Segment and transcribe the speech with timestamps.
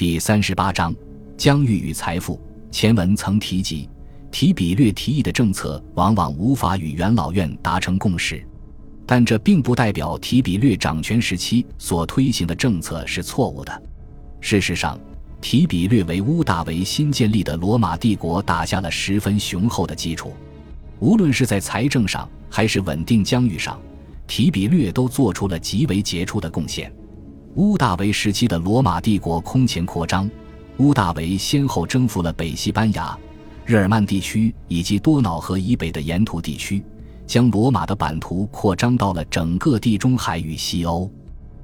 [0.00, 0.96] 第三十八章
[1.36, 2.40] 疆域与财富。
[2.70, 3.86] 前文曾提及，
[4.30, 8.42] 提比略提议的政策往往无法与元老院达成共识，
[9.04, 13.82] 但这并不代表提比略掌权时期所推行的政策是错误的。
[14.40, 14.98] 事实上，
[15.38, 20.32] 提比略为屋大维新建立的罗马帝国打下了十分雄厚的基础，
[20.98, 23.78] 无论是在财政上还是稳定疆域上，
[24.26, 26.90] 提比略都做出了极为杰出的贡献。
[27.56, 30.30] 屋大维时期的罗马帝国空前扩张，
[30.76, 33.18] 屋大维先后征服了北西班牙、
[33.66, 36.80] 日耳曼地区以及多瑙河以北的沿途地区，
[37.26, 41.10] 将罗马的版图扩张到了整个地中海与西欧。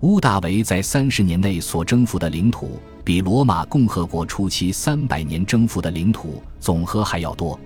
[0.00, 7.58] 屋大维在三十年内所征服的领土，比罗马共和国初期三百年征服的领土总和还要多。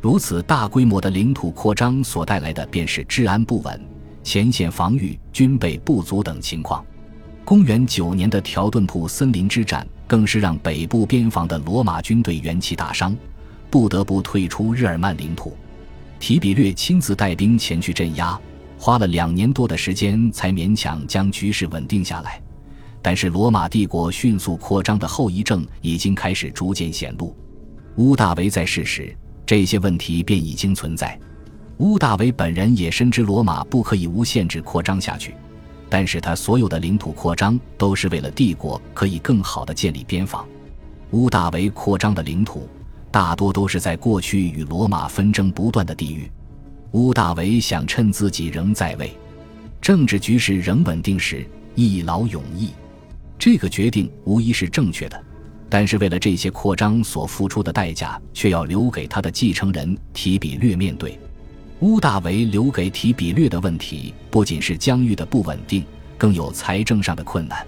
[0.00, 3.80] 如此大规模的领土扩张所带来的，便是治安不稳、
[4.24, 6.84] 前线防御军备不足等情况。
[7.44, 13.16] 公元九年的条顿堡森林之战，更是让北部边防的罗马军队元气大伤，
[13.68, 15.56] 不得不退出日耳曼领土。
[16.20, 18.38] 提比略亲自带兵前去镇压。
[18.78, 22.40] 花了两年多的时间，才勉强将局势稳定下来。
[23.00, 27.36] 但是，罗马帝国迅速扩张的后遗症已经开始逐渐显露。
[27.96, 29.14] 屋大维在世时，
[29.46, 31.16] 这些问题便已经存在。
[31.78, 35.34] 屋大维本人也深知罗马不可以无限制扩张下去，
[35.92, 40.48] 但是他所有的领土扩张都是为了帝国可以更好地建立边防。
[41.10, 42.66] 屋大维扩张的领土
[43.10, 46.30] 大多都是在过去与罗马纷争不断的地域。
[46.92, 49.14] 屋大维想趁自己仍在位，
[49.82, 52.70] 政治局势仍稳定时一劳永逸，
[53.38, 55.24] 这个决定无疑是正确的。
[55.68, 61.20] 但是为了这些扩张所付出的代价，却要留给他的继承人提比略面对。
[61.82, 65.84] 屋大维留给提比略的问题，不仅是疆域的不稳定，
[66.16, 67.66] 更有财政上的困难。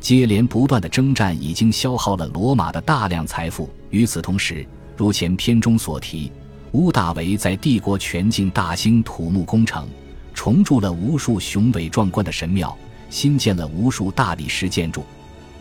[0.00, 3.70] 接连不断的征战已经消耗了罗马的大量财富。
[3.90, 6.32] 与此同时，如前篇中所提。
[6.72, 9.86] 屋大维在帝国全境大兴土木工程，
[10.34, 12.76] 重筑了无数雄伟壮观的神庙，
[13.08, 15.04] 新建了无数大理石建筑，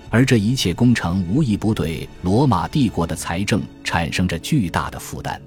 [0.09, 5.39] 而这一切工程无一不对罗马帝国的财政产生着巨大的负担。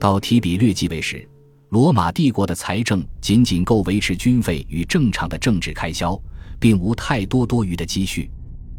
[0.00, 1.26] 到提比略继位时，
[1.70, 6.20] 罗马帝国的财政仅仅够维持军费与正常的政治开销，
[6.58, 8.30] 并无太多多余的积蓄。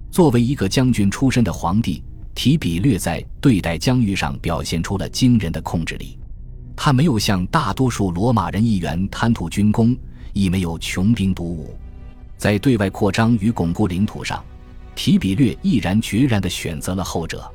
[0.10, 2.04] 作为一个将军出身的皇帝。
[2.38, 6.20] 提比略在对待疆域上表现出了惊人的控制力，
[6.76, 9.98] 他没有像大多数罗马人议员贪图军功，
[10.34, 11.76] 亦没有穷兵黩武。
[12.38, 14.46] 在对外扩张与巩固领土上，
[14.94, 17.52] 提比略毅然决然地选择了后者。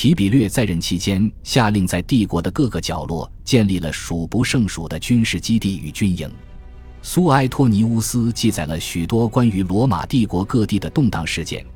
[0.00, 6.30] 提比略在任期间，下令在帝国的各个角落建立了数不胜数的军事基地与军营。
[7.02, 11.66] 苏埃托尼乌斯记载了许多关于罗马帝国各地的动荡事件，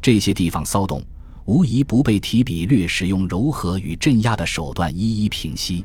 [0.00, 1.02] 这些地方骚动。
[1.46, 5.84] 无疑不被提比略使用柔和与镇压的手段一一平息。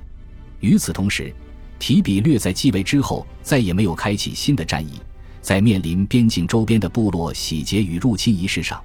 [0.60, 1.34] 与此同时，
[1.80, 5.02] 提比略在继位之后再也没有开启新的战役。
[5.42, 8.80] 在面临边境周边的部落洗劫与入侵一事上，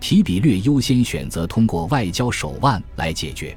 [0.00, 3.56] 提比略优先选择通过外交手腕来解决。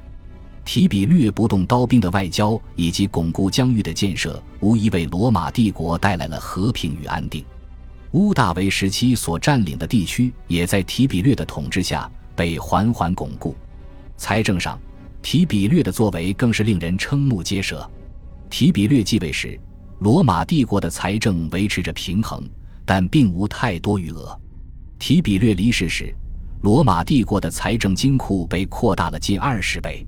[0.64, 7.44] 提比略不动刀兵的外交以及巩固疆域的建设，无疑为罗马帝国带来了和平与安定。
[8.12, 12.10] 屋大维时期所占领的地区，也在提比略的统治下。
[12.34, 13.54] 被缓缓巩固，
[14.16, 14.80] 财政上，
[15.20, 17.88] 提比略的作为更是令人瞠目结舌。
[18.48, 19.60] 提比略继位时，
[19.98, 22.42] 罗马帝国的财政维持着平衡，
[22.86, 24.34] 但并无太多余额。
[24.98, 26.12] 提比略离世时，
[26.62, 30.06] 罗马帝国的财政金库被扩大了近二十倍。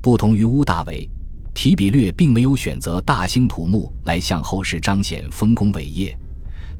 [0.00, 1.06] 不同于屋大维，
[1.52, 6.16] 提比略并没有选择大兴土木来向后世彰显丰功伟业，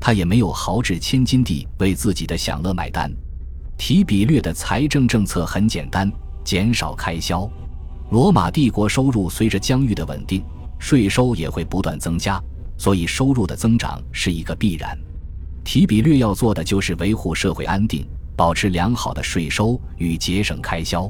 [0.00, 3.12] 他也没有豪掷千金地为自己的享乐买单。
[3.76, 6.10] 提比略的财政政策很简单，
[6.42, 7.47] 减少开销。
[8.09, 10.42] 罗马帝国收入随着疆域的稳定，
[10.78, 12.42] 税收也会不断增加，
[12.78, 14.98] 所以收入的增长是一个必然。
[15.62, 18.06] 提比略要做的就是维护社会安定，
[18.40, 21.06] 保持良好的税收与节省开销。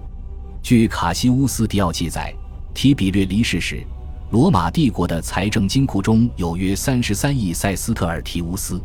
[0.61, 2.35] 据卡西乌斯·迪奥记载，
[2.75, 3.87] 提比略离世时，
[4.33, 8.83] 罗马帝国的财政金库中有约三十三亿塞斯特尔提乌斯。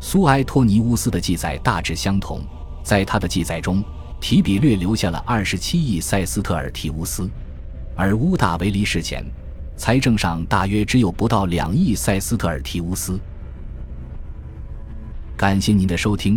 [0.00, 2.40] 苏埃托尼乌斯的记载大致相同。
[2.82, 3.84] 在他的记载中，
[4.20, 7.30] 提比略留下了二十七亿塞斯特尔提乌斯，
[7.94, 9.24] 而乌大维离世前，
[9.76, 13.16] 财政上大约只有不到两亿塞斯特尔提乌斯。
[15.36, 16.36] 感谢您的收听，